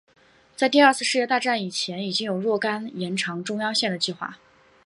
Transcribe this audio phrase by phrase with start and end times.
[0.57, 4.39] 在第二次世界大战以前已经有若干延长中央线的计划。